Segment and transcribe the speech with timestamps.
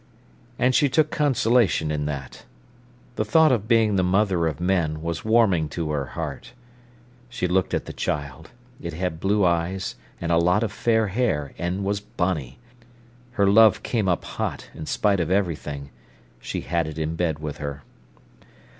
[0.57, 2.43] And she took consolation in that.
[3.17, 6.53] The thought of being the mother of men was warming to her heart.
[7.29, 8.49] She looked at the child.
[8.81, 12.57] It had blue eyes, and a lot of fair hair, and was bonny.
[13.33, 15.91] Her love came up hot, in spite of everything.
[16.39, 17.83] She had it in bed with her.